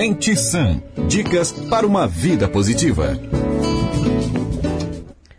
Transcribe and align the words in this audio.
Mente 0.00 0.36
Sã. 0.36 0.80
Dicas 1.08 1.50
para 1.50 1.84
uma 1.84 2.06
vida 2.06 2.48
positiva. 2.48 3.18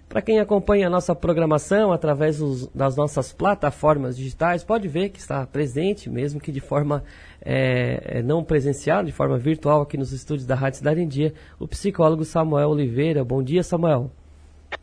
Para 0.10 0.22
quem 0.22 0.38
acompanha 0.38 0.88
a 0.88 0.90
nossa 0.90 1.16
programação 1.16 1.94
através 1.94 2.40
dos, 2.40 2.68
das 2.76 2.94
nossas 2.98 3.32
plataformas 3.32 4.18
digitais, 4.18 4.62
pode 4.62 4.86
ver 4.90 5.12
que 5.12 5.20
está 5.20 5.48
presente, 5.48 6.10
mesmo 6.10 6.42
que 6.42 6.52
de 6.52 6.60
forma 6.60 7.06
é, 7.42 8.22
não 8.22 8.44
presencial, 8.44 9.02
de 9.02 9.14
forma 9.14 9.38
virtual, 9.38 9.80
aqui 9.80 9.96
nos 9.96 10.12
estúdios 10.12 10.46
da 10.46 10.56
Rádio 10.56 10.80
Cidade 10.80 11.00
em 11.00 11.08
Dia, 11.08 11.34
o 11.58 11.66
psicólogo 11.66 12.26
Samuel 12.26 12.72
Oliveira. 12.72 13.24
Bom 13.24 13.42
dia, 13.42 13.64
Samuel. 13.64 14.12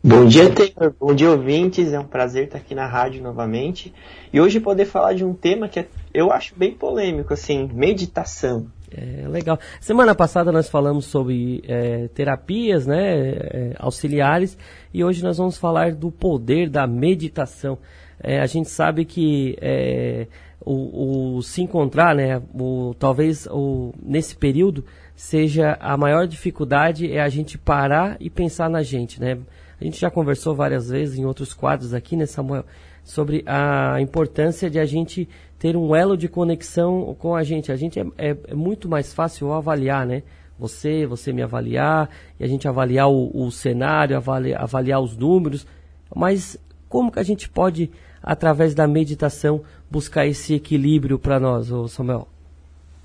Bom 0.03 0.25
dia, 0.25 0.49
Taylor. 0.49 0.91
Bom 0.99 1.13
dia, 1.13 1.29
ouvintes. 1.29 1.93
É 1.93 1.99
um 1.99 2.07
prazer 2.07 2.45
estar 2.45 2.57
aqui 2.57 2.73
na 2.73 2.87
rádio 2.87 3.21
novamente. 3.21 3.93
E 4.33 4.41
hoje 4.41 4.59
poder 4.59 4.85
falar 4.85 5.13
de 5.13 5.23
um 5.23 5.35
tema 5.35 5.69
que 5.69 5.85
eu 6.11 6.31
acho 6.31 6.55
bem 6.57 6.73
polêmico, 6.73 7.31
assim, 7.31 7.69
meditação. 7.71 8.71
É, 8.89 9.27
legal. 9.27 9.59
Semana 9.81 10.15
passada 10.15 10.51
nós 10.51 10.69
falamos 10.69 11.05
sobre 11.05 11.61
é, 11.67 12.07
terapias 12.09 12.87
né, 12.87 13.17
é, 13.19 13.73
auxiliares 13.77 14.57
e 14.93 15.03
hoje 15.03 15.21
nós 15.21 15.37
vamos 15.37 15.57
falar 15.57 15.93
do 15.93 16.09
poder 16.09 16.69
da 16.69 16.87
meditação. 16.87 17.77
É, 18.21 18.39
a 18.39 18.45
gente 18.45 18.69
sabe 18.69 19.03
que 19.03 19.57
é, 19.61 20.27
o, 20.61 21.37
o, 21.37 21.41
se 21.43 21.61
encontrar, 21.61 22.15
né, 22.15 22.41
o, 22.53 22.95
talvez 22.97 23.45
o, 23.51 23.93
nesse 24.01 24.35
período 24.35 24.85
seja 25.15 25.77
a 25.79 25.97
maior 25.97 26.25
dificuldade 26.25 27.11
é 27.11 27.21
a 27.21 27.29
gente 27.29 27.57
parar 27.57 28.17
e 28.19 28.29
pensar 28.29 28.69
na 28.69 28.83
gente, 28.83 29.19
né? 29.19 29.37
A 29.79 29.83
gente 29.83 29.99
já 29.99 30.09
conversou 30.09 30.55
várias 30.55 30.89
vezes 30.89 31.19
em 31.19 31.25
outros 31.25 31.53
quadros 31.53 31.93
aqui, 31.93 32.15
né, 32.15 32.25
Samuel, 32.25 32.65
sobre 33.07 33.41
a 33.45 34.01
importância 34.01 34.69
de 34.69 34.77
a 34.77 34.85
gente 34.85 35.29
ter 35.57 35.77
um 35.77 35.95
elo 35.95 36.17
de 36.17 36.27
conexão 36.27 37.15
com 37.17 37.37
a 37.37 37.41
gente. 37.41 37.71
A 37.71 37.75
gente 37.77 37.97
é, 37.97 38.05
é, 38.17 38.37
é 38.49 38.53
muito 38.53 38.89
mais 38.89 39.13
fácil 39.13 39.53
avaliar, 39.53 40.05
né? 40.05 40.23
Você, 40.59 41.05
você 41.05 41.31
me 41.31 41.41
avaliar, 41.41 42.09
e 42.37 42.43
a 42.43 42.47
gente 42.47 42.67
avaliar 42.67 43.09
o, 43.09 43.31
o 43.33 43.49
cenário, 43.49 44.17
avaliar, 44.17 44.61
avaliar 44.61 44.99
os 44.99 45.15
números, 45.15 45.65
mas 46.13 46.57
como 46.89 47.09
que 47.09 47.19
a 47.19 47.23
gente 47.23 47.47
pode, 47.47 47.89
através 48.21 48.75
da 48.75 48.85
meditação, 48.85 49.63
buscar 49.89 50.27
esse 50.27 50.53
equilíbrio 50.55 51.17
para 51.17 51.39
nós, 51.39 51.69
Samuel? 51.89 52.27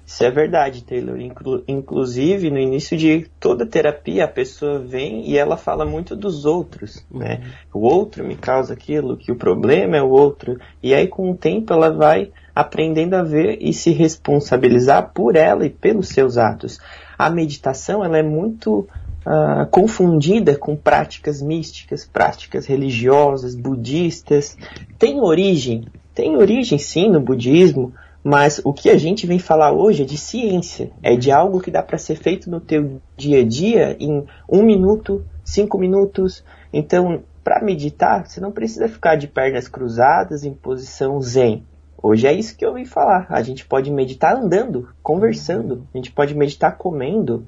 Isso 0.04 0.24
é 0.24 0.30
verdade, 0.30 0.84
Taylor. 0.84 1.20
Inclu 1.20 1.62
inclusive, 1.66 2.50
no 2.50 2.58
início 2.58 2.96
de 2.96 3.28
toda 3.38 3.66
terapia, 3.66 4.24
a 4.24 4.28
pessoa 4.28 4.78
vem 4.78 5.28
e 5.28 5.38
ela 5.38 5.56
fala 5.56 5.84
muito 5.84 6.16
dos 6.16 6.44
outros, 6.44 7.04
uhum. 7.10 7.20
né? 7.20 7.40
O 7.72 7.80
outro 7.80 8.24
me 8.24 8.36
causa 8.36 8.74
aquilo, 8.74 9.16
que 9.16 9.32
o 9.32 9.36
problema 9.36 9.96
é 9.96 10.02
o 10.02 10.10
outro. 10.10 10.58
E 10.82 10.92
aí, 10.92 11.06
com 11.06 11.30
o 11.30 11.36
tempo, 11.36 11.72
ela 11.72 11.90
vai 11.90 12.30
aprendendo 12.54 13.14
a 13.14 13.22
ver 13.22 13.58
e 13.60 13.72
se 13.72 13.90
responsabilizar 13.90 15.12
por 15.14 15.36
ela 15.36 15.64
e 15.64 15.70
pelos 15.70 16.08
seus 16.08 16.36
atos. 16.36 16.78
A 17.18 17.30
meditação, 17.30 18.04
ela 18.04 18.18
é 18.18 18.22
muito 18.22 18.86
uh, 19.26 19.66
confundida 19.70 20.56
com 20.56 20.76
práticas 20.76 21.40
místicas, 21.40 22.04
práticas 22.04 22.66
religiosas, 22.66 23.54
budistas. 23.54 24.56
Tem 24.98 25.20
origem, 25.20 25.86
tem 26.14 26.36
origem 26.36 26.78
sim 26.78 27.08
no 27.08 27.20
budismo, 27.20 27.94
mas 28.24 28.60
o 28.64 28.72
que 28.72 28.88
a 28.88 28.96
gente 28.96 29.26
vem 29.26 29.38
falar 29.38 29.72
hoje 29.72 30.02
é 30.02 30.06
de 30.06 30.16
ciência, 30.16 30.90
é 31.02 31.16
de 31.16 31.32
algo 31.32 31.60
que 31.60 31.70
dá 31.70 31.82
para 31.82 31.98
ser 31.98 32.14
feito 32.14 32.48
no 32.48 32.60
teu 32.60 33.00
dia 33.16 33.40
a 33.40 33.44
dia 33.44 33.96
em 33.98 34.24
um 34.48 34.62
minuto, 34.62 35.24
cinco 35.44 35.76
minutos. 35.76 36.44
Então, 36.72 37.24
para 37.42 37.62
meditar, 37.62 38.26
você 38.26 38.40
não 38.40 38.52
precisa 38.52 38.88
ficar 38.88 39.16
de 39.16 39.26
pernas 39.26 39.66
cruzadas 39.66 40.44
em 40.44 40.54
posição 40.54 41.20
zen. 41.20 41.64
Hoje 42.00 42.26
é 42.26 42.32
isso 42.32 42.56
que 42.56 42.64
eu 42.64 42.74
vim 42.74 42.84
falar. 42.84 43.26
A 43.28 43.42
gente 43.42 43.64
pode 43.64 43.90
meditar 43.90 44.36
andando, 44.36 44.88
conversando. 45.02 45.86
A 45.92 45.98
gente 45.98 46.12
pode 46.12 46.34
meditar 46.34 46.76
comendo, 46.76 47.46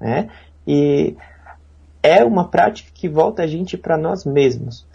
né? 0.00 0.30
E 0.66 1.14
é 2.02 2.24
uma 2.24 2.48
prática 2.48 2.90
que 2.92 3.08
volta 3.08 3.42
a 3.42 3.46
gente 3.46 3.76
para 3.76 3.98
nós 3.98 4.24
mesmos 4.24 4.86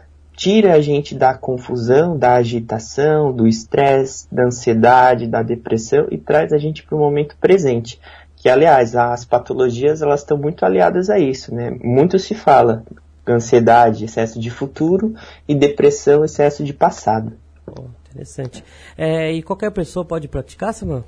tira 0.42 0.74
a 0.74 0.82
gente 0.82 1.14
da 1.14 1.36
confusão, 1.36 2.18
da 2.18 2.34
agitação, 2.34 3.32
do 3.32 3.48
estresse, 3.48 4.26
da 4.34 4.46
ansiedade, 4.46 5.28
da 5.28 5.44
depressão 5.44 6.08
e 6.10 6.18
traz 6.18 6.52
a 6.52 6.58
gente 6.58 6.82
para 6.82 6.96
o 6.96 7.00
momento 7.00 7.38
presente. 7.40 8.02
Que, 8.36 8.50
aliás, 8.50 8.96
as 8.96 9.24
patologias 9.24 10.02
elas 10.02 10.22
estão 10.22 10.36
muito 10.36 10.66
aliadas 10.66 11.12
a 11.12 11.20
isso, 11.20 11.54
né? 11.54 11.70
Muito 11.84 12.18
se 12.18 12.34
fala 12.34 12.84
ansiedade, 13.28 14.06
excesso 14.06 14.40
de 14.40 14.50
futuro 14.50 15.14
e 15.48 15.54
depressão, 15.54 16.26
excesso 16.26 16.64
de 16.64 16.74
passado. 16.74 17.34
Oh, 17.68 17.84
interessante. 18.10 18.64
É, 18.98 19.32
e 19.32 19.44
qualquer 19.44 19.70
pessoa 19.70 20.04
pode 20.04 20.28
praticar, 20.28 20.74
Samuel? 20.74 21.04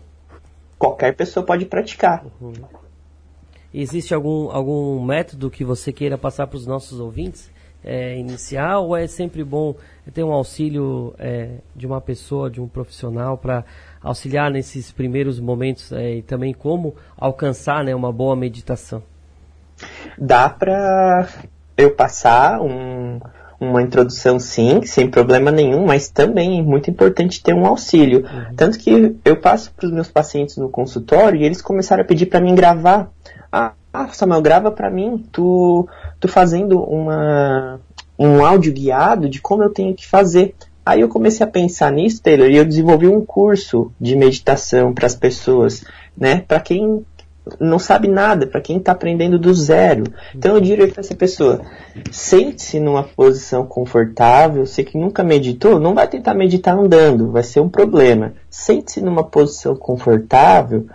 Qualquer 0.77 1.15
pessoa 1.15 1.43
pode 1.43 1.65
praticar. 1.65 2.23
Uhum. 2.39 2.53
Existe 3.73 4.13
algum, 4.13 4.51
algum 4.51 5.03
método 5.03 5.49
que 5.49 5.65
você 5.65 5.91
queira 5.91 6.19
passar 6.19 6.45
para 6.45 6.57
os 6.57 6.67
nossos 6.67 6.99
ouvintes? 6.99 7.51
É, 7.83 8.17
inicial 8.17 8.87
ou 8.87 8.97
é 8.97 9.07
sempre 9.07 9.43
bom 9.43 9.75
ter 10.13 10.23
um 10.23 10.31
auxílio 10.31 11.13
é, 11.17 11.49
de 11.75 11.85
uma 11.87 12.01
pessoa, 12.01 12.49
de 12.49 12.61
um 12.61 12.67
profissional 12.67 13.37
para 13.37 13.63
auxiliar 14.01 14.51
nesses 14.51 14.91
primeiros 14.91 15.39
momentos 15.39 15.91
é, 15.91 16.15
e 16.15 16.21
também 16.21 16.53
como 16.53 16.95
alcançar 17.17 17.83
né, 17.83 17.95
uma 17.95 18.11
boa 18.11 18.35
meditação? 18.35 19.01
Dá 20.17 20.49
para 20.49 21.27
eu 21.77 21.91
passar 21.91 22.61
um, 22.61 23.19
uma 23.59 23.81
introdução 23.81 24.39
sim, 24.39 24.81
sem 24.83 25.09
problema 25.09 25.51
nenhum, 25.51 25.85
mas 25.85 26.09
também 26.09 26.59
é 26.59 26.61
muito 26.61 26.89
importante 26.89 27.41
ter 27.41 27.53
um 27.53 27.65
auxílio. 27.65 28.19
Uhum. 28.19 28.55
Tanto 28.55 28.77
que 28.77 29.15
eu 29.23 29.37
passo 29.37 29.71
para 29.73 29.87
os 29.87 29.91
meus 29.91 30.09
pacientes 30.09 30.57
no 30.57 30.69
consultório 30.69 31.39
e 31.39 31.45
eles 31.45 31.61
começaram 31.61 32.03
a 32.03 32.05
pedir 32.05 32.27
para 32.27 32.41
mim 32.41 32.55
gravar. 32.55 33.09
Ah, 33.51 33.73
Samuel, 34.11 34.41
grava 34.41 34.71
para 34.71 34.89
mim. 34.89 35.23
Tu 35.31 35.87
tô 36.23 36.29
fazendo 36.29 36.81
uma, 36.81 37.81
um 38.17 38.45
áudio 38.45 38.71
guiado 38.71 39.27
de 39.27 39.41
como 39.41 39.61
eu 39.61 39.69
tenho 39.69 39.93
que 39.93 40.07
fazer. 40.07 40.55
Aí 40.85 41.01
eu 41.01 41.09
comecei 41.09 41.45
a 41.45 41.49
pensar 41.49 41.91
nisso, 41.91 42.21
Taylor, 42.21 42.49
e 42.49 42.55
eu 42.55 42.63
desenvolvi 42.63 43.09
um 43.09 43.25
curso 43.25 43.91
de 43.99 44.15
meditação 44.15 44.93
para 44.93 45.05
as 45.05 45.15
pessoas, 45.15 45.83
né? 46.17 46.39
Para 46.47 46.61
quem 46.61 47.05
não 47.59 47.77
sabe 47.77 48.07
nada, 48.07 48.47
para 48.47 48.61
quem 48.61 48.77
está 48.77 48.93
aprendendo 48.93 49.37
do 49.37 49.53
zero. 49.53 50.05
Então 50.33 50.55
eu 50.55 50.61
diria 50.61 50.87
para 50.87 51.01
essa 51.01 51.13
pessoa: 51.13 51.59
sente-se 52.09 52.79
numa 52.79 53.03
posição 53.03 53.65
confortável. 53.65 54.65
Você 54.65 54.81
que 54.81 54.97
nunca 54.97 55.25
meditou, 55.25 55.77
não 55.77 55.93
vai 55.93 56.07
tentar 56.07 56.33
meditar 56.33 56.77
andando, 56.77 57.31
vai 57.31 57.43
ser 57.43 57.59
um 57.59 57.67
problema. 57.67 58.33
Sente-se 58.49 59.01
numa 59.01 59.25
posição 59.25 59.75
confortável 59.75 60.85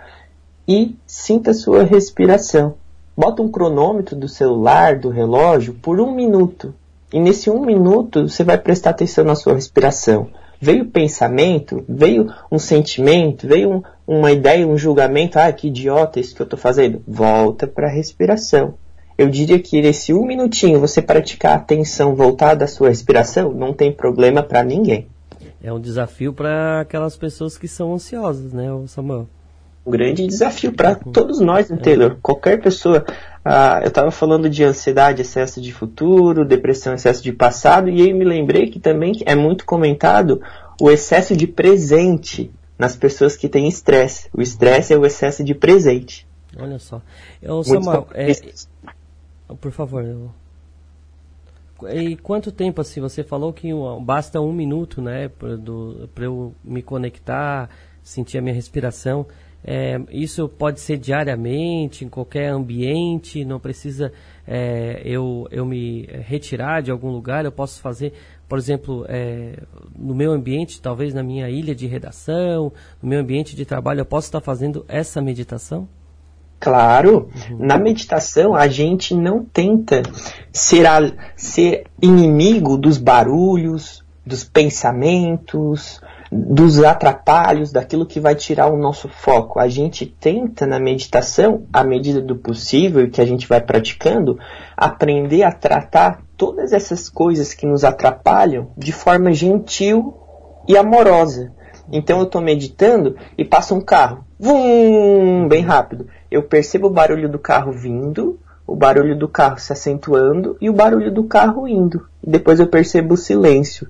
e 0.67 0.95
sinta 1.05 1.51
a 1.51 1.53
sua 1.53 1.83
respiração 1.83 2.78
bota 3.19 3.41
um 3.41 3.51
cronômetro 3.51 4.15
do 4.15 4.29
celular, 4.29 4.97
do 4.97 5.09
relógio, 5.09 5.73
por 5.73 5.99
um 5.99 6.15
minuto. 6.15 6.73
E 7.11 7.19
nesse 7.19 7.49
um 7.49 7.59
minuto 7.65 8.29
você 8.29 8.45
vai 8.45 8.57
prestar 8.57 8.91
atenção 8.91 9.25
na 9.25 9.35
sua 9.35 9.55
respiração. 9.55 10.29
Veio 10.61 10.85
pensamento, 10.85 11.83
veio 11.87 12.31
um 12.49 12.57
sentimento, 12.57 13.45
veio 13.45 13.71
um, 13.73 13.83
uma 14.07 14.31
ideia, 14.31 14.65
um 14.65 14.77
julgamento. 14.77 15.37
Ah, 15.37 15.51
que 15.51 15.67
idiota 15.67 16.17
isso 16.17 16.33
que 16.33 16.41
eu 16.41 16.45
estou 16.45 16.57
fazendo. 16.57 17.01
Volta 17.05 17.67
para 17.67 17.87
a 17.87 17.91
respiração. 17.91 18.75
Eu 19.17 19.27
diria 19.27 19.59
que 19.59 19.81
nesse 19.81 20.13
um 20.13 20.25
minutinho 20.25 20.79
você 20.79 21.01
praticar 21.01 21.51
a 21.51 21.55
atenção 21.55 22.15
voltada 22.15 22.63
à 22.63 22.69
sua 22.69 22.87
respiração, 22.87 23.51
não 23.51 23.73
tem 23.73 23.91
problema 23.91 24.41
para 24.41 24.63
ninguém. 24.63 25.07
É 25.61 25.73
um 25.73 25.79
desafio 25.79 26.31
para 26.31 26.79
aquelas 26.79 27.17
pessoas 27.17 27.57
que 27.57 27.67
são 27.67 27.93
ansiosas, 27.93 28.53
né, 28.53 28.67
Samuel? 28.87 29.27
Um 29.85 29.91
grande 29.91 30.25
desafio 30.27 30.71
para 30.73 30.95
todos 30.95 31.39
nós, 31.39 31.69
né, 31.69 31.77
Taylor? 31.77 32.17
Qualquer 32.21 32.61
pessoa. 32.61 33.05
Ah, 33.43 33.79
eu 33.81 33.87
estava 33.87 34.11
falando 34.11 34.49
de 34.49 34.63
ansiedade, 34.63 35.21
excesso 35.21 35.61
de 35.61 35.71
futuro, 35.71 36.45
depressão, 36.45 36.93
excesso 36.93 37.23
de 37.23 37.31
passado, 37.31 37.89
e 37.89 38.01
aí 38.01 38.13
me 38.13 38.25
lembrei 38.25 38.69
que 38.69 38.79
também 38.79 39.13
é 39.25 39.33
muito 39.33 39.65
comentado 39.65 40.41
o 40.79 40.91
excesso 40.91 41.35
de 41.35 41.47
presente 41.47 42.51
nas 42.77 42.95
pessoas 42.95 43.35
que 43.35 43.49
têm 43.49 43.67
estresse. 43.67 44.29
O 44.33 44.41
estresse 44.41 44.93
é 44.93 44.97
o 44.97 45.05
excesso 45.05 45.43
de 45.43 45.53
presente. 45.55 46.27
Olha 46.57 46.79
só. 46.79 47.01
Eu, 47.41 47.63
Samuel, 47.63 48.07
é, 48.13 48.31
por 49.59 49.71
favor. 49.71 50.03
Eu... 50.03 50.31
E 51.91 52.17
quanto 52.17 52.51
tempo 52.51 52.81
assim? 52.81 52.99
Você 52.99 53.23
falou 53.23 53.53
que 53.53 53.69
basta 54.01 54.41
um 54.41 54.51
minuto, 54.51 55.01
né, 55.01 55.29
para 55.29 56.25
eu 56.25 56.53
me 56.63 56.81
conectar, 56.81 57.69
sentir 58.03 58.37
a 58.37 58.41
minha 58.41 58.53
respiração. 58.53 59.25
É, 59.63 59.99
isso 60.09 60.47
pode 60.47 60.79
ser 60.79 60.97
diariamente, 60.97 62.05
em 62.05 62.09
qualquer 62.09 62.47
ambiente, 62.47 63.43
não 63.43 63.59
precisa 63.59 64.11
é, 64.47 65.01
eu, 65.03 65.47
eu 65.51 65.65
me 65.65 66.07
retirar 66.25 66.81
de 66.81 66.89
algum 66.89 67.11
lugar, 67.11 67.45
eu 67.45 67.51
posso 67.51 67.81
fazer, 67.81 68.13
por 68.47 68.57
exemplo, 68.57 69.05
é, 69.07 69.59
no 69.97 70.15
meu 70.15 70.31
ambiente, 70.31 70.81
talvez 70.81 71.13
na 71.13 71.21
minha 71.21 71.49
ilha 71.49 71.75
de 71.75 71.85
redação, 71.87 72.71
no 73.01 73.09
meu 73.09 73.19
ambiente 73.19 73.55
de 73.55 73.65
trabalho, 73.65 73.99
eu 73.99 74.05
posso 74.05 74.27
estar 74.27 74.41
fazendo 74.41 74.85
essa 74.87 75.21
meditação? 75.21 75.87
Claro, 76.59 77.29
uhum. 77.49 77.57
na 77.59 77.77
meditação 77.77 78.53
a 78.53 78.67
gente 78.67 79.13
não 79.13 79.45
tenta 79.45 80.01
ser, 80.51 80.85
a, 80.85 80.99
ser 81.35 81.85
inimigo 82.01 82.77
dos 82.77 82.97
barulhos, 82.97 84.03
dos 84.25 84.43
pensamentos, 84.43 86.01
dos 86.31 86.83
atrapalhos, 86.83 87.71
daquilo 87.71 88.05
que 88.05 88.19
vai 88.19 88.35
tirar 88.35 88.67
o 88.67 88.77
nosso 88.77 89.09
foco. 89.09 89.59
A 89.59 89.67
gente 89.67 90.05
tenta 90.05 90.67
na 90.67 90.79
meditação, 90.79 91.63
à 91.73 91.83
medida 91.83 92.21
do 92.21 92.35
possível 92.35 93.09
que 93.09 93.21
a 93.21 93.25
gente 93.25 93.47
vai 93.47 93.61
praticando, 93.61 94.37
aprender 94.77 95.43
a 95.43 95.51
tratar 95.51 96.21
todas 96.37 96.71
essas 96.71 97.09
coisas 97.09 97.53
que 97.53 97.65
nos 97.65 97.83
atrapalham 97.83 98.71
de 98.77 98.91
forma 98.91 99.33
gentil 99.33 100.15
e 100.67 100.77
amorosa. 100.77 101.51
Então 101.91 102.19
eu 102.19 102.25
estou 102.25 102.41
meditando 102.41 103.15
e 103.35 103.43
passa 103.43 103.73
um 103.73 103.81
carro, 103.81 104.23
vum, 104.39 105.47
bem 105.47 105.63
rápido. 105.63 106.07
Eu 106.29 106.43
percebo 106.43 106.87
o 106.87 106.91
barulho 106.91 107.27
do 107.27 107.39
carro 107.39 107.71
vindo, 107.71 108.39
o 108.67 108.75
barulho 108.75 109.17
do 109.17 109.27
carro 109.27 109.57
se 109.57 109.73
acentuando 109.73 110.55
e 110.61 110.69
o 110.69 110.73
barulho 110.73 111.11
do 111.11 111.23
carro 111.23 111.67
indo. 111.67 112.05
E 112.23 112.29
depois 112.29 112.59
eu 112.59 112.67
percebo 112.67 113.15
o 113.15 113.17
silêncio. 113.17 113.87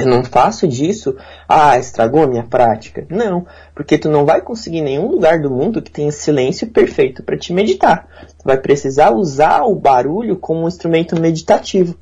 Eu 0.00 0.06
não 0.06 0.24
faço 0.24 0.66
disso, 0.66 1.16
ah, 1.48 1.78
estragou 1.78 2.22
a 2.22 2.26
minha 2.26 2.44
prática. 2.44 3.06
Não, 3.08 3.46
porque 3.74 3.98
tu 3.98 4.08
não 4.08 4.24
vai 4.24 4.40
conseguir 4.40 4.80
nenhum 4.80 5.08
lugar 5.08 5.40
do 5.40 5.50
mundo 5.50 5.82
que 5.82 5.90
tenha 5.90 6.10
silêncio 6.12 6.68
perfeito 6.68 7.22
para 7.22 7.36
te 7.36 7.52
meditar. 7.52 8.08
Tu 8.38 8.44
vai 8.44 8.58
precisar 8.58 9.10
usar 9.10 9.62
o 9.62 9.74
barulho 9.74 10.36
como 10.36 10.64
um 10.64 10.68
instrumento 10.68 11.20
meditativo. 11.20 11.96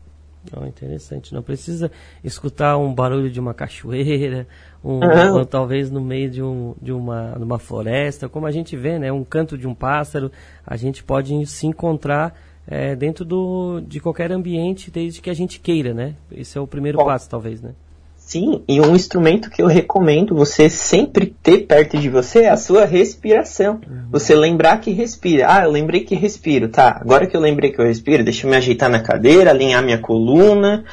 Oh, 0.57 0.65
interessante. 0.65 1.35
Não 1.35 1.43
precisa 1.43 1.91
escutar 2.25 2.79
um 2.79 2.95
barulho 2.95 3.31
de 3.31 3.39
uma 3.39 3.53
cachoeira, 3.53 4.47
um, 4.83 4.95
uhum. 4.95 5.39
ou 5.39 5.45
talvez 5.45 5.91
no 5.91 6.01
meio 6.01 6.31
de, 6.31 6.43
um, 6.43 6.75
de, 6.81 6.93
uma, 6.93 7.37
uma 7.37 7.59
floresta, 7.59 8.29
como 8.29 8.47
a 8.47 8.51
gente 8.51 8.77
vê, 8.77 8.99
né? 8.99 9.13
Um 9.13 9.25
canto 9.25 9.59
de 9.59 9.67
um 9.67 9.75
pássaro. 9.75 10.31
A 10.67 10.77
gente 10.77 11.03
pode 11.05 11.45
se 11.47 11.67
encontrar 11.67 12.35
é, 12.67 12.95
dentro 12.95 13.25
do, 13.25 13.81
de 13.81 14.01
qualquer 14.01 14.31
ambiente, 14.33 14.91
desde 14.91 15.21
que 15.21 15.31
a 15.31 15.35
gente 15.35 15.59
queira, 15.59 15.93
né? 15.93 16.15
Esse 16.31 16.57
é 16.57 16.61
o 16.61 16.67
primeiro 16.67 16.99
Bom. 16.99 17.05
passo, 17.05 17.29
talvez, 17.29 17.61
né? 17.61 17.75
Sim, 18.29 18.63
e 18.69 18.79
um 18.79 18.95
instrumento 18.95 19.49
que 19.49 19.63
eu 19.63 19.67
recomendo 19.67 20.35
você 20.35 20.69
sempre 20.69 21.35
ter 21.43 21.61
perto 21.61 21.97
de 21.97 22.11
você 22.11 22.41
é 22.41 22.51
a 22.51 22.59
sua 22.59 22.85
respiração. 22.85 23.81
Uhum. 23.89 24.09
Você 24.11 24.35
lembrar 24.35 24.83
que 24.83 24.91
respira. 24.91 25.47
Ah, 25.49 25.65
eu 25.65 25.71
lembrei 25.71 26.05
que 26.05 26.15
respiro, 26.15 26.69
tá? 26.69 26.99
Agora 27.01 27.27
que 27.27 27.35
eu 27.35 27.41
lembrei 27.41 27.73
que 27.73 27.81
eu 27.81 27.87
respiro, 27.87 28.23
deixa 28.23 28.47
eu 28.47 28.51
me 28.51 28.57
ajeitar 28.59 28.91
na 28.91 29.01
cadeira, 29.01 29.49
alinhar 29.49 29.83
minha 29.83 29.97
coluna. 29.97 30.85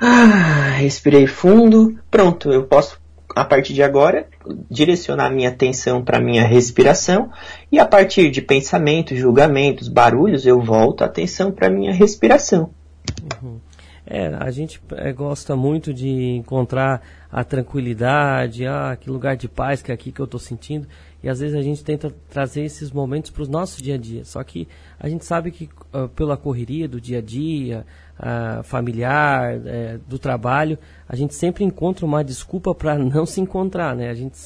Ah, 0.00 0.70
respirei 0.78 1.26
fundo. 1.26 1.98
Pronto, 2.10 2.50
eu 2.50 2.64
posso 2.64 2.98
a 3.36 3.44
partir 3.44 3.74
de 3.74 3.82
agora 3.82 4.26
direcionar 4.70 5.28
minha 5.28 5.50
atenção 5.50 6.02
para 6.02 6.18
minha 6.18 6.44
respiração 6.44 7.30
e 7.70 7.78
a 7.78 7.84
partir 7.84 8.30
de 8.30 8.40
pensamentos, 8.40 9.18
julgamentos, 9.18 9.86
barulhos, 9.86 10.46
eu 10.46 10.62
volto 10.62 11.02
a 11.02 11.08
atenção 11.08 11.52
para 11.52 11.68
minha 11.68 11.92
respiração. 11.92 12.70
Uhum. 13.42 13.60
É, 14.06 14.26
a 14.38 14.50
gente 14.50 14.80
é, 14.96 15.12
gosta 15.12 15.56
muito 15.56 15.94
de 15.94 16.36
encontrar 16.36 17.00
a 17.32 17.42
tranquilidade, 17.42 18.66
ah, 18.66 18.96
que 19.00 19.08
lugar 19.08 19.36
de 19.36 19.48
paz 19.48 19.80
que 19.80 19.90
é 19.90 19.94
aqui 19.94 20.12
que 20.12 20.20
eu 20.20 20.26
estou 20.26 20.38
sentindo. 20.38 20.86
E 21.22 21.28
às 21.28 21.40
vezes 21.40 21.56
a 21.56 21.62
gente 21.62 21.82
tenta 21.82 22.14
trazer 22.28 22.64
esses 22.64 22.92
momentos 22.92 23.30
para 23.30 23.44
o 23.44 23.48
nosso 23.48 23.82
dia 23.82 23.94
a 23.94 23.98
dia. 23.98 24.26
Só 24.26 24.44
que 24.44 24.68
a 25.00 25.08
gente 25.08 25.24
sabe 25.24 25.50
que 25.50 25.70
uh, 25.94 26.06
pela 26.10 26.36
correria 26.36 26.86
do 26.86 27.00
dia 27.00 27.18
a 27.18 27.22
dia, 27.22 27.86
uh, 28.20 28.62
familiar, 28.62 29.56
uh, 29.56 29.98
do 30.06 30.18
trabalho, 30.18 30.78
a 31.08 31.16
gente 31.16 31.34
sempre 31.34 31.64
encontra 31.64 32.04
uma 32.04 32.22
desculpa 32.22 32.74
para 32.74 32.98
não 33.00 33.24
se 33.24 33.40
encontrar, 33.40 33.96
né? 33.96 34.10
A 34.10 34.14
gente 34.14 34.36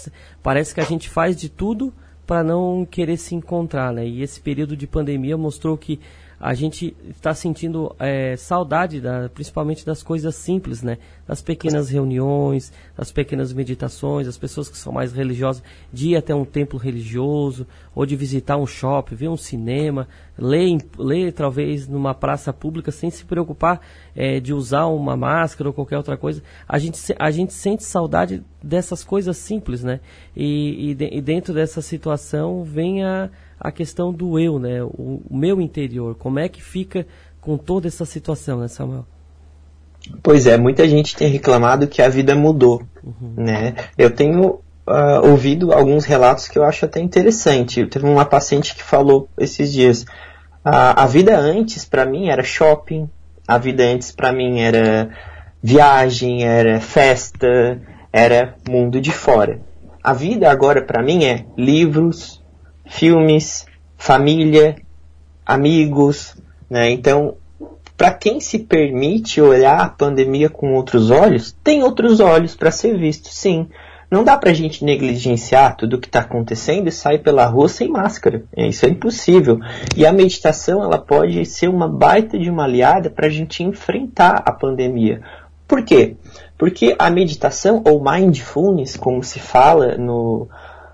parece 0.41 0.73
que 0.73 0.81
a 0.81 0.85
gente 0.85 1.09
faz 1.09 1.37
de 1.37 1.49
tudo 1.49 1.93
para 2.25 2.45
não 2.45 2.87
querer 2.89 3.17
se 3.17 3.35
encontrar, 3.35 3.93
né? 3.93 4.07
E 4.07 4.23
esse 4.23 4.41
período 4.41 4.77
de 4.77 4.87
pandemia 4.87 5.37
mostrou 5.37 5.77
que 5.77 5.99
a 6.41 6.55
gente 6.55 6.97
está 7.09 7.35
sentindo 7.35 7.95
é, 7.99 8.37
saudade, 8.37 9.01
da, 9.01 9.29
principalmente 9.29 9.85
das 9.85 10.03
coisas 10.03 10.37
simples, 10.37 10.83
né? 10.83 10.99
Das 11.27 11.43
pequenas 11.43 11.91
reuniões, 11.91 12.73
das 12.97 13.11
pequenas 13.11 13.53
meditações, 13.53 14.29
as 14.29 14.39
pessoas 14.39 14.69
que 14.69 14.79
são 14.79 14.93
mais 14.93 15.13
religiosas, 15.13 15.63
de 15.93 16.11
ir 16.11 16.17
até 16.17 16.35
um 16.35 16.45
templo 16.45 16.79
religioso, 16.79 17.67
ou 17.95 18.07
de 18.07 18.15
visitar 18.15 18.57
um 18.57 18.67
shopping, 18.67 19.17
ver 19.17 19.29
um 19.29 19.37
cinema, 19.37 20.07
ler, 20.39 20.79
ler 20.97 21.33
talvez 21.33 21.89
numa 21.89 22.15
praça 22.15 22.53
pública 22.53 22.93
sem 22.93 23.11
se 23.11 23.25
preocupar 23.25 23.81
é, 24.15 24.39
de 24.39 24.55
usar 24.55 24.87
uma 24.87 25.17
máscara 25.17 25.69
ou 25.69 25.75
qualquer 25.75 25.97
outra 25.97 26.17
coisa. 26.17 26.41
A 26.69 26.79
gente, 26.79 27.01
a 27.19 27.31
gente 27.33 27.53
sente 27.53 27.83
saudade 27.83 28.45
dessas 28.63 29.03
coisas 29.03 29.37
simples, 29.37 29.83
né? 29.83 29.99
E, 30.37 30.97
e, 30.99 31.19
e 31.19 31.21
dentro 31.21 31.53
dessa 31.53 31.83
situação 31.83 32.63
vem 32.63 33.05
a 33.05 33.29
a 33.61 33.71
questão 33.73 34.13
do 34.13 34.39
eu, 34.39 34.59
né? 34.59 34.83
O, 34.83 35.23
o, 35.29 35.37
meu 35.37 35.61
interior. 35.61 36.15
Como 36.15 36.39
é 36.39 36.49
que 36.49 36.63
fica 36.63 37.07
com 37.41 37.57
toda 37.57 37.89
essa 37.89 38.05
situação, 38.05 38.61
né, 38.61 38.69
Samuel? 38.69 39.05
Pois 40.23 40.47
é, 40.47 40.57
muita 40.57 40.89
gente 40.89 41.17
tem 41.17 41.29
reclamado 41.29 41.89
que 41.89 42.01
a 42.01 42.09
vida 42.09 42.35
mudou, 42.35 42.83
uhum. 43.03 43.35
né? 43.37 43.75
Eu 43.97 44.11
tenho 44.11 44.61
uh, 44.89 45.29
ouvido 45.31 45.73
alguns 45.73 46.05
relatos 46.05 46.49
que 46.49 46.59
eu 46.59 46.65
acho 46.65 46.85
até 46.85 47.01
interessante. 47.01 47.85
Teve 47.87 48.07
uma 48.07 48.25
paciente 48.25 48.75
que 48.75 48.83
falou 48.83 49.29
esses 49.39 49.73
dias: 49.73 50.07
a, 50.65 51.03
a 51.03 51.07
vida 51.07 51.37
antes 51.37 51.85
para 51.85 52.07
mim 52.07 52.29
era 52.29 52.43
shopping, 52.43 53.09
a 53.47 53.59
vida 53.59 53.85
antes 53.85 54.13
para 54.13 54.33
mim 54.33 54.61
era 54.61 55.11
viagem, 55.63 56.45
era 56.45 56.81
festa, 56.81 57.81
era 58.13 58.55
mundo 58.69 59.01
de 59.01 59.11
fora. 59.11 59.61
A 60.03 60.13
vida 60.13 60.51
agora 60.51 60.81
para 60.83 61.03
mim 61.03 61.25
é 61.25 61.45
livros, 61.57 62.43
filmes, 62.89 63.67
família, 63.97 64.77
amigos, 65.47 66.37
né? 66.69 66.91
Então, 66.91 67.37
para 67.97 68.13
quem 68.13 68.41
se 68.41 68.61
permite 68.61 69.41
olhar 69.41 69.81
a 69.81 69.89
pandemia 69.89 70.49
com 70.49 70.75
outros 70.75 71.11
olhos, 71.11 71.57
tem 71.65 71.83
outros 71.83 72.21
olhos 72.21 72.55
para 72.55 72.71
ser 72.71 72.97
visto, 72.97 73.29
sim. 73.29 73.69
Não 74.11 74.25
dá 74.25 74.39
para 74.39 74.51
a 74.51 74.55
gente 74.55 74.85
negligenciar 74.85 75.77
tudo 75.77 75.97
o 75.97 76.01
que 76.01 76.07
está 76.07 76.21
acontecendo 76.21 76.89
e 76.89 76.93
sair 76.93 77.19
pela 77.19 77.45
rua 77.45 77.69
sem 77.69 77.89
máscara. 77.89 78.45
É, 78.57 78.67
isso 78.67 78.87
é 78.87 78.89
impossível. 78.89 79.61
E 79.95 80.07
a 80.07 80.13
meditação 80.13 80.83
ela 80.83 80.97
pode 80.97 81.45
ser 81.45 81.69
uma 81.69 81.87
baita 81.87 82.39
de 82.39 82.49
uma 82.49 82.65
aliada 82.65 83.11
para 83.11 83.27
a 83.27 83.31
gente 83.31 83.63
enfrentar 83.63 84.43
a 84.47 84.53
pandemia. 84.53 85.21
Por 85.67 85.85
quê? 85.85 86.17
Porque 86.57 86.97
a 86.99 87.11
meditação, 87.11 87.83
ou 87.85 88.03
mindfulness, 88.03 88.97
como 88.97 89.23
se 89.23 89.39
fala 89.39 89.99
no, 89.99 90.49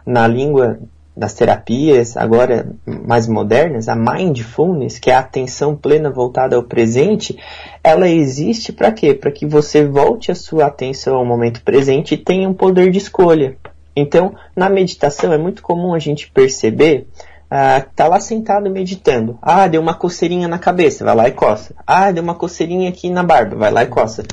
na 0.05 0.27
língua 0.27 0.81
das 1.17 1.35
terapias 1.35 2.17
agora 2.17 2.75
mais 2.85 3.29
modernas, 3.29 3.89
a 3.89 3.95
mindfulness, 3.95 4.99
que 4.99 5.11
é 5.11 5.15
a 5.15 5.21
atenção 5.21 5.77
plena 5.77 6.11
voltada 6.11 6.57
ao 6.57 6.63
presente, 6.63 7.39
ela 7.83 8.09
existe 8.09 8.73
para 8.73 8.91
quê? 8.91 9.15
Para 9.15 9.31
que 9.31 9.47
você 9.47 9.85
volte 9.85 10.33
a 10.33 10.35
sua 10.35 10.67
atenção 10.67 11.17
ao 11.17 11.25
momento 11.25 11.63
presente 11.63 12.15
e 12.15 12.19
tenha 12.19 12.49
um 12.49 12.55
poder 12.55 12.91
de 12.91 12.99
escolha. 12.99 13.57
Então, 13.95 14.35
na 14.57 14.69
meditação 14.69 15.33
é 15.33 15.39
muito 15.39 15.63
comum 15.63 15.95
a 15.95 16.01
gente 16.01 16.31
perceber 16.31 17.07
ah, 17.49 17.85
tá 17.95 18.09
lá 18.09 18.19
sentado 18.19 18.69
meditando. 18.69 19.39
Ah, 19.41 19.69
deu 19.69 19.81
uma 19.81 19.95
coceirinha 19.95 20.49
na 20.49 20.59
cabeça, 20.59 21.05
vai 21.05 21.15
lá 21.15 21.29
e 21.29 21.33
coça. 21.33 21.73
Ah, 21.87 22.11
deu 22.11 22.23
uma 22.23 22.35
coceirinha 22.35 22.89
aqui 22.89 23.09
na 23.09 23.23
barba, 23.23 23.55
vai 23.55 23.71
lá 23.71 23.85
e 23.85 23.87
coça. 23.87 24.25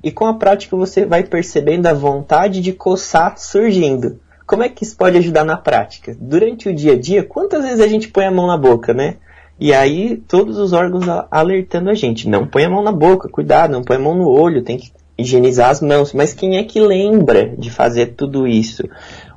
E 0.00 0.12
com 0.12 0.26
a 0.26 0.34
prática 0.34 0.76
você 0.76 1.04
vai 1.04 1.24
percebendo 1.24 1.86
a 1.86 1.92
vontade 1.92 2.60
de 2.60 2.72
coçar 2.72 3.36
surgindo. 3.36 4.20
Como 4.48 4.62
é 4.62 4.68
que 4.70 4.82
isso 4.82 4.96
pode 4.96 5.18
ajudar 5.18 5.44
na 5.44 5.58
prática? 5.58 6.16
Durante 6.18 6.70
o 6.70 6.74
dia 6.74 6.94
a 6.94 6.98
dia, 6.98 7.22
quantas 7.22 7.62
vezes 7.64 7.80
a 7.80 7.86
gente 7.86 8.08
põe 8.08 8.24
a 8.24 8.30
mão 8.30 8.46
na 8.46 8.56
boca, 8.56 8.94
né? 8.94 9.16
E 9.60 9.74
aí 9.74 10.16
todos 10.26 10.56
os 10.56 10.72
órgãos 10.72 11.04
alertando 11.30 11.90
a 11.90 11.94
gente, 11.94 12.26
não 12.26 12.46
põe 12.46 12.64
a 12.64 12.70
mão 12.70 12.82
na 12.82 12.90
boca, 12.90 13.28
cuidado, 13.28 13.72
não 13.72 13.82
põe 13.82 13.96
a 13.96 14.00
mão 14.00 14.14
no 14.14 14.26
olho, 14.26 14.62
tem 14.64 14.78
que 14.78 14.90
higienizar 15.18 15.68
as 15.68 15.82
mãos. 15.82 16.14
Mas 16.14 16.32
quem 16.32 16.56
é 16.56 16.64
que 16.64 16.80
lembra 16.80 17.54
de 17.58 17.70
fazer 17.70 18.14
tudo 18.14 18.48
isso? 18.48 18.88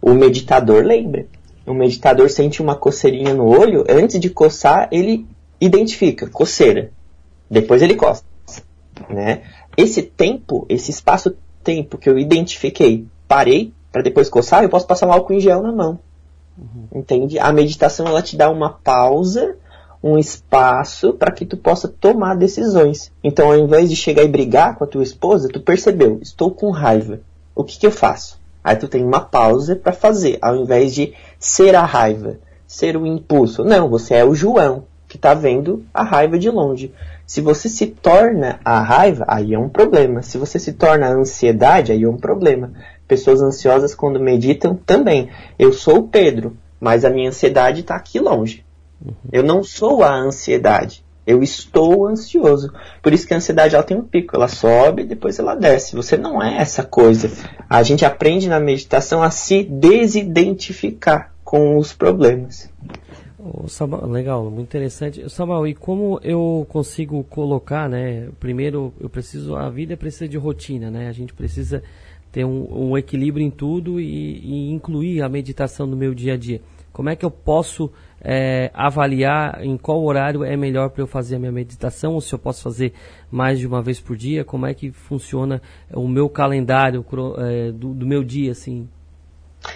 O 0.01 0.13
meditador 0.13 0.81
lembra. 0.81 1.25
O 1.65 1.73
meditador 1.73 2.29
sente 2.29 2.61
uma 2.61 2.75
coceirinha 2.75 3.33
no 3.33 3.45
olho, 3.45 3.83
antes 3.89 4.17
de 4.17 4.29
coçar, 4.29 4.87
ele 4.93 5.25
identifica, 5.59 6.25
coceira. 6.25 6.89
Depois 7.49 7.81
ele 7.81 7.95
coça, 7.95 8.23
né? 9.09 9.41
Esse 9.75 10.03
tempo, 10.03 10.65
esse 10.69 10.89
espaço-tempo 10.89 11.97
que 11.97 12.09
eu 12.09 12.17
identifiquei, 12.17 13.05
parei, 13.27 13.73
para 13.91 14.01
depois 14.01 14.29
coçar, 14.29 14.63
eu 14.63 14.69
posso 14.69 14.87
passar 14.87 15.07
um 15.07 15.11
álcool 15.11 15.33
em 15.33 15.39
gel 15.39 15.61
na 15.61 15.71
mão. 15.71 15.99
Uhum. 16.57 16.99
Entende? 16.99 17.39
A 17.39 17.51
meditação 17.51 18.07
ela 18.07 18.21
te 18.21 18.37
dá 18.37 18.49
uma 18.49 18.69
pausa, 18.69 19.55
um 20.03 20.17
espaço 20.17 21.13
para 21.13 21.31
que 21.31 21.45
tu 21.45 21.57
possa 21.57 21.87
tomar 21.87 22.35
decisões. 22.35 23.11
Então, 23.23 23.47
ao 23.47 23.57
invés 23.57 23.89
de 23.89 23.95
chegar 23.95 24.23
e 24.23 24.27
brigar 24.27 24.75
com 24.75 24.83
a 24.83 24.87
tua 24.87 25.03
esposa, 25.03 25.49
tu 25.49 25.59
percebeu, 25.59 26.19
estou 26.21 26.51
com 26.51 26.71
raiva. 26.71 27.19
O 27.53 27.63
que, 27.63 27.77
que 27.77 27.85
eu 27.85 27.91
faço? 27.91 28.39
Aí 28.63 28.75
tu 28.75 28.87
tem 28.87 29.03
uma 29.03 29.19
pausa 29.19 29.75
para 29.75 29.91
fazer, 29.91 30.37
ao 30.41 30.55
invés 30.55 30.93
de 30.93 31.13
ser 31.39 31.75
a 31.75 31.83
raiva, 31.83 32.37
ser 32.67 32.95
o 32.95 33.05
impulso. 33.05 33.63
Não, 33.63 33.89
você 33.89 34.15
é 34.15 34.25
o 34.25 34.35
João 34.35 34.85
que 35.07 35.17
está 35.17 35.33
vendo 35.33 35.83
a 35.93 36.03
raiva 36.03 36.39
de 36.39 36.49
longe. 36.49 36.93
Se 37.25 37.41
você 37.41 37.67
se 37.67 37.87
torna 37.87 38.61
a 38.63 38.81
raiva, 38.81 39.25
aí 39.27 39.53
é 39.53 39.59
um 39.59 39.67
problema. 39.67 40.21
Se 40.21 40.37
você 40.37 40.57
se 40.57 40.71
torna 40.71 41.07
a 41.07 41.13
ansiedade, 41.13 41.91
aí 41.91 42.03
é 42.03 42.09
um 42.09 42.15
problema. 42.15 42.71
Pessoas 43.11 43.41
ansiosas, 43.41 43.93
quando 43.93 44.21
meditam, 44.21 44.73
também. 44.73 45.29
Eu 45.59 45.73
sou 45.73 45.97
o 45.97 46.07
Pedro, 46.07 46.55
mas 46.79 47.03
a 47.03 47.09
minha 47.09 47.27
ansiedade 47.27 47.81
está 47.81 47.93
aqui 47.93 48.21
longe. 48.21 48.63
Uhum. 49.05 49.13
Eu 49.33 49.43
não 49.43 49.65
sou 49.65 50.01
a 50.01 50.15
ansiedade. 50.15 51.03
Eu 51.27 51.43
estou 51.43 52.07
ansioso. 52.07 52.71
Por 53.01 53.11
isso 53.11 53.27
que 53.27 53.33
a 53.33 53.37
ansiedade 53.37 53.75
ela 53.75 53.83
tem 53.83 53.97
um 53.97 54.05
pico, 54.05 54.33
ela 54.33 54.47
sobe 54.47 55.01
e 55.01 55.05
depois 55.05 55.37
ela 55.39 55.55
desce. 55.55 55.93
Você 55.93 56.15
não 56.15 56.41
é 56.41 56.55
essa 56.59 56.85
coisa. 56.85 57.29
A 57.69 57.83
gente 57.83 58.05
aprende 58.05 58.47
na 58.47 58.61
meditação 58.61 59.21
a 59.21 59.29
se 59.29 59.61
desidentificar 59.65 61.33
com 61.43 61.75
os 61.75 61.91
problemas. 61.91 62.69
Legal, 64.07 64.49
muito 64.51 64.67
interessante. 64.67 65.27
Samuel, 65.29 65.67
e 65.67 65.73
como 65.73 66.19
eu 66.23 66.65
consigo 66.69 67.23
colocar, 67.23 67.89
né? 67.89 68.29
Primeiro, 68.39 68.93
eu 68.99 69.09
preciso, 69.09 69.55
a 69.55 69.69
vida 69.69 69.97
precisa 69.97 70.27
de 70.27 70.37
rotina, 70.37 70.91
né? 70.91 71.07
A 71.07 71.11
gente 71.11 71.33
precisa 71.33 71.81
ter 72.31 72.45
um, 72.45 72.89
um 72.91 72.97
equilíbrio 72.97 73.45
em 73.45 73.49
tudo 73.49 73.99
e, 73.99 74.39
e, 74.39 74.71
incluir 74.71 75.21
a 75.21 75.29
meditação 75.29 75.85
no 75.87 75.97
meu 75.97 76.13
dia 76.13 76.33
a 76.33 76.37
dia. 76.37 76.61
Como 76.93 77.09
é 77.09 77.15
que 77.15 77.25
eu 77.25 77.31
posso 77.31 77.91
é, 78.21 78.69
avaliar 78.73 79.63
em 79.63 79.77
qual 79.77 80.03
horário 80.03 80.43
é 80.43 80.55
melhor 80.55 80.89
para 80.89 81.01
eu 81.01 81.07
fazer 81.07 81.35
a 81.35 81.39
minha 81.39 81.51
meditação, 81.51 82.13
ou 82.13 82.21
se 82.21 82.33
eu 82.33 82.39
posso 82.39 82.61
fazer 82.61 82.93
mais 83.31 83.59
de 83.59 83.65
uma 83.65 83.81
vez 83.81 83.99
por 83.99 84.15
dia? 84.15 84.43
Como 84.43 84.65
é 84.65 84.73
que 84.73 84.91
funciona 84.91 85.61
o 85.93 86.07
meu 86.07 86.29
calendário 86.29 87.03
é, 87.37 87.71
do, 87.71 87.93
do 87.93 88.05
meu 88.05 88.23
dia, 88.23 88.51
assim? 88.51 88.87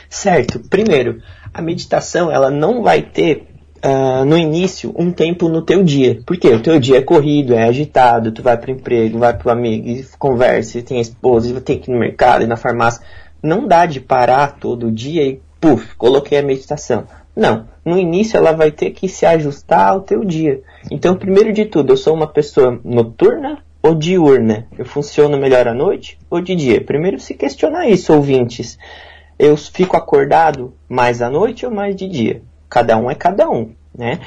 Certo. 0.10 0.60
Primeiro, 0.70 1.22
a 1.54 1.62
meditação 1.62 2.32
ela 2.32 2.50
não 2.50 2.82
vai 2.84 3.02
ter 3.02 3.55
uh, 3.86 4.26
no 4.26 4.38
início 4.38 4.92
um 4.98 5.12
tempo 5.12 5.48
no 5.48 5.62
teu 5.62 5.84
dia. 5.84 6.20
Porque 6.26 6.48
o 6.48 6.62
teu 6.62 6.80
dia 6.80 6.98
é 6.98 7.02
corrido, 7.02 7.54
é 7.54 7.64
agitado, 7.64 8.32
tu 8.32 8.42
vai 8.42 8.58
para 8.58 8.72
o 8.72 8.74
emprego, 8.74 9.20
vai 9.20 9.38
para 9.38 9.48
o 9.48 9.52
amigo, 9.52 9.88
e 9.88 10.04
conversa, 10.18 10.80
e 10.80 10.82
tem 10.82 10.98
a 10.98 11.02
esposa, 11.02 11.50
e 11.50 11.62
tem 11.62 11.78
que 11.78 11.92
ir 11.92 11.94
no 11.94 12.00
mercado 12.00 12.44
e 12.44 12.48
na 12.48 12.58
farmácia. 12.58 13.06
Não 13.42 13.68
dá 13.68 13.86
de 13.86 14.00
parar 14.02 14.58
todo 14.60 14.92
dia 14.92 15.24
e, 15.24 15.40
puf, 15.62 15.96
coloquei 15.96 16.40
a 16.40 16.44
meditação. 16.44 17.06
Não. 17.36 17.68
No 17.84 18.00
início 18.00 18.38
ela 18.38 18.54
vai 18.54 18.72
ter 18.72 18.92
que 18.92 19.08
se 19.08 19.26
ajustar 19.26 19.90
ao 19.90 20.02
teu 20.02 20.24
dia. 20.24 20.62
Então, 20.90 21.16
primeiro 21.16 21.54
de 21.54 21.66
tudo, 21.66 21.94
eu 21.94 21.98
sou 21.98 22.16
uma 22.16 22.28
pessoa 22.28 22.80
noturna 22.84 23.60
ou 23.84 23.94
diurna? 23.94 24.66
Eu 24.76 24.86
funciono 24.86 25.38
melhor 25.38 25.68
à 25.68 25.74
noite 25.74 26.18
ou 26.30 26.42
de 26.42 26.56
dia? 26.56 26.82
Primeiro 26.82 27.20
se 27.20 27.36
questionar 27.36 27.88
isso, 27.88 28.14
ouvintes. 28.14 28.80
Eu 29.38 29.56
fico 29.58 29.98
acordado 29.98 30.74
mais 30.90 31.22
à 31.22 31.30
noite 31.30 31.66
ou 31.66 31.72
mais 31.72 31.96
de 31.96 32.08
dia? 32.08 32.42
Cada 32.70 32.98
um 32.98 33.10
é 33.10 33.16
cada 33.16 33.50
um, 33.50 33.72
né? 33.98 34.20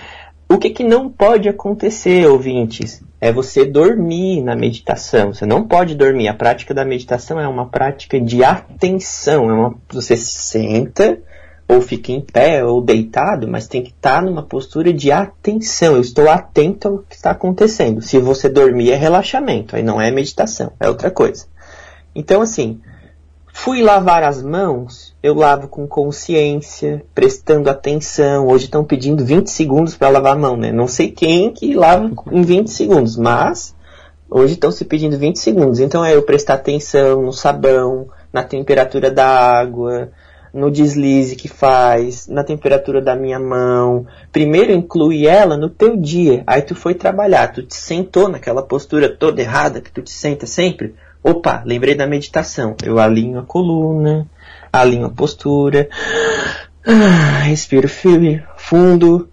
O 0.50 0.56
que, 0.56 0.70
que 0.70 0.82
não 0.82 1.10
pode 1.10 1.46
acontecer, 1.46 2.26
ouvintes, 2.26 3.02
é 3.20 3.30
você 3.30 3.66
dormir 3.66 4.40
na 4.42 4.56
meditação. 4.56 5.34
Você 5.34 5.44
não 5.44 5.68
pode 5.68 5.94
dormir. 5.94 6.28
A 6.28 6.34
prática 6.34 6.72
da 6.72 6.86
meditação 6.86 7.38
é 7.38 7.46
uma 7.46 7.66
prática 7.66 8.18
de 8.18 8.42
atenção. 8.42 9.50
É 9.50 9.52
uma, 9.52 9.74
você 9.92 10.16
senta 10.16 11.18
ou 11.68 11.82
fica 11.82 12.12
em 12.12 12.20
pé 12.22 12.64
ou 12.64 12.80
deitado, 12.80 13.46
mas 13.46 13.68
tem 13.68 13.82
que 13.82 13.90
estar 13.90 14.22
numa 14.22 14.42
postura 14.42 14.90
de 14.90 15.12
atenção. 15.12 15.96
Eu 15.96 16.00
estou 16.00 16.30
atento 16.30 16.88
ao 16.88 16.98
que 17.00 17.14
está 17.14 17.32
acontecendo. 17.32 18.00
Se 18.00 18.18
você 18.18 18.48
dormir 18.48 18.92
é 18.92 18.96
relaxamento, 18.96 19.76
aí 19.76 19.82
não 19.82 20.00
é 20.00 20.10
meditação, 20.10 20.72
é 20.80 20.88
outra 20.88 21.10
coisa. 21.10 21.46
Então 22.14 22.40
assim, 22.40 22.80
Fui 23.60 23.82
lavar 23.82 24.22
as 24.22 24.40
mãos, 24.40 25.16
eu 25.20 25.34
lavo 25.34 25.66
com 25.66 25.84
consciência, 25.84 27.04
prestando 27.12 27.68
atenção. 27.68 28.46
Hoje 28.46 28.66
estão 28.66 28.84
pedindo 28.84 29.24
20 29.24 29.48
segundos 29.50 29.96
para 29.96 30.10
lavar 30.10 30.34
a 30.34 30.38
mão, 30.38 30.56
né? 30.56 30.70
Não 30.70 30.86
sei 30.86 31.10
quem 31.10 31.52
que 31.52 31.74
lava 31.74 32.08
em 32.30 32.42
20 32.42 32.70
segundos, 32.70 33.16
mas 33.16 33.74
hoje 34.30 34.54
estão 34.54 34.70
se 34.70 34.84
pedindo 34.84 35.18
20 35.18 35.40
segundos. 35.40 35.80
Então 35.80 36.04
é 36.04 36.14
eu 36.14 36.22
prestar 36.22 36.54
atenção 36.54 37.20
no 37.20 37.32
sabão, 37.32 38.06
na 38.32 38.44
temperatura 38.44 39.10
da 39.10 39.26
água, 39.26 40.12
no 40.54 40.70
deslize 40.70 41.34
que 41.34 41.48
faz, 41.48 42.28
na 42.28 42.44
temperatura 42.44 43.02
da 43.02 43.16
minha 43.16 43.40
mão. 43.40 44.06
Primeiro 44.30 44.70
inclui 44.70 45.26
ela 45.26 45.56
no 45.56 45.68
teu 45.68 45.96
dia. 45.96 46.44
Aí 46.46 46.62
tu 46.62 46.76
foi 46.76 46.94
trabalhar, 46.94 47.48
tu 47.48 47.64
te 47.64 47.74
sentou 47.74 48.28
naquela 48.28 48.62
postura 48.62 49.08
toda 49.08 49.42
errada 49.42 49.80
que 49.80 49.90
tu 49.90 50.00
te 50.00 50.12
senta 50.12 50.46
sempre. 50.46 50.94
Opa, 51.22 51.62
lembrei 51.64 51.94
da 51.94 52.06
meditação. 52.06 52.76
Eu 52.82 52.98
alinho 52.98 53.40
a 53.40 53.42
coluna, 53.42 54.26
alinho 54.72 55.06
a 55.06 55.10
postura, 55.10 55.88
ah, 56.86 57.42
respiro 57.42 57.88
firme, 57.88 58.42
fundo, 58.56 59.28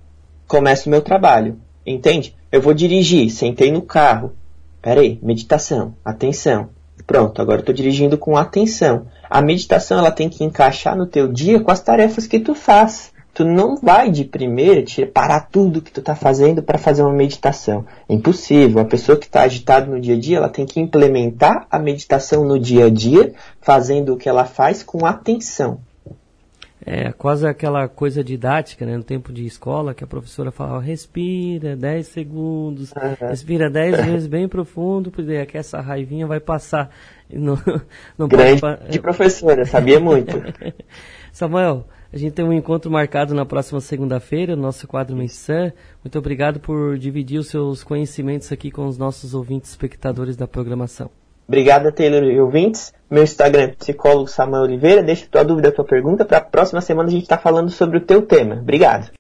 começo 0.48 0.88
o 0.88 0.92
meu 0.92 1.02
trabalho. 1.02 1.60
Entende? 1.86 2.36
Eu 2.52 2.62
vou 2.62 2.74
dirigir, 2.74 3.30
sentei 3.30 3.72
no 3.72 3.82
carro. 3.82 4.34
Peraí, 4.82 5.20
meditação, 5.22 5.96
atenção. 6.04 6.70
Pronto, 7.06 7.42
agora 7.42 7.60
estou 7.60 7.74
dirigindo 7.74 8.18
com 8.18 8.36
atenção. 8.36 9.08
A 9.30 9.42
meditação 9.42 10.00
ela 10.00 10.12
tem 10.12 10.30
que 10.30 10.44
encaixar 10.44 10.96
no 10.96 11.06
teu 11.06 11.32
dia 11.32 11.60
com 11.60 11.72
as 11.72 11.82
tarefas 11.82 12.26
que 12.26 12.40
tu 12.40 12.56
faz 12.56 13.14
tu 13.36 13.44
não 13.44 13.76
vai 13.76 14.10
de 14.10 14.24
primeira 14.24 14.82
te 14.82 15.06
parar 15.06 15.42
tudo 15.42 15.82
que 15.82 15.92
tu 15.92 16.00
está 16.00 16.16
fazendo 16.16 16.64
para 16.64 16.78
fazer 16.78 17.04
uma 17.04 17.12
meditação. 17.12 17.86
É 18.08 18.14
impossível. 18.14 18.80
A 18.80 18.86
pessoa 18.86 19.18
que 19.18 19.26
está 19.26 19.42
agitada 19.42 19.86
no 19.88 20.00
dia 20.00 20.16
a 20.16 20.20
dia, 20.20 20.38
ela 20.38 20.48
tem 20.48 20.66
que 20.66 20.80
implementar 20.80 21.68
a 21.70 21.78
meditação 21.78 22.46
no 22.46 22.58
dia 22.58 22.86
a 22.86 22.90
dia, 22.90 23.34
fazendo 23.60 24.14
o 24.14 24.18
que 24.18 24.30
ela 24.30 24.46
faz 24.46 24.82
com 24.82 25.06
atenção. 25.06 25.80
É 26.86 27.12
quase 27.12 27.46
aquela 27.46 27.90
coisa 27.90 28.24
didática, 28.24 28.86
né? 28.86 28.96
No 28.96 29.04
tempo 29.04 29.34
de 29.34 29.46
escola, 29.46 29.94
que 29.94 30.04
a 30.04 30.08
professora 30.08 30.50
falava, 30.50 30.80
respira 30.80 31.76
10 31.76 32.08
segundos, 32.08 32.94
uhum. 32.94 33.28
respira 33.28 33.70
10 33.70 34.00
vezes 34.06 34.28
bem 34.28 34.48
profundo, 34.48 35.12
porque 35.12 35.34
é 35.34 35.46
que 35.46 35.58
essa 35.58 35.82
raivinha 35.82 36.26
vai 36.26 36.40
passar. 36.40 36.90
Não, 37.28 37.58
não 38.16 38.28
Grande 38.28 38.62
pode... 38.62 38.88
de 38.88 39.00
professora, 39.00 39.66
sabia 39.66 40.00
muito. 40.00 40.32
Samuel, 41.34 41.88
a 42.12 42.18
gente 42.18 42.34
tem 42.34 42.46
um 42.46 42.54
encontro 42.54 42.90
marcado 42.90 43.34
na 43.34 43.46
próxima 43.46 43.82
segunda-feira, 43.82 44.56
no 44.56 44.62
nosso 44.62 44.88
quadro 44.88 45.16
Mensã. 45.16 45.72
Muito 46.04 46.18
obrigado 46.18 46.60
por 46.60 46.98
dividir 46.98 47.40
os 47.40 47.48
seus 47.48 47.84
conhecimentos 47.84 48.52
aqui 48.52 48.72
com 48.72 48.86
os 48.86 48.98
nossos 48.98 49.34
ouvintes 49.34 49.70
espectadores 49.72 50.36
da 50.36 50.48
programação. 50.48 51.10
Obrigado, 51.48 51.92
Taylor 51.92 52.24
e 52.24 52.40
ouvintes. 52.40 52.94
Meu 53.10 53.24
Instagram 53.24 53.64
é 53.64 53.68
psicólogo 53.68 54.28
Samuel 54.28 54.64
Oliveira. 54.64 55.04
Deixa 55.04 55.28
tua 55.30 55.44
dúvida, 55.44 55.72
tua 55.72 55.86
pergunta. 55.86 56.26
Para 56.26 56.40
a 56.40 56.42
próxima 56.42 56.82
semana 56.82 57.10
a 57.10 57.12
gente 57.12 57.24
está 57.24 57.38
falando 57.38 57.70
sobre 57.70 58.00
o 58.00 58.02
teu 58.02 58.22
tema. 58.24 58.56
Obrigado. 58.56 59.12